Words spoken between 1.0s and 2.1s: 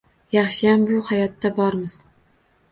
hayotda bormiz.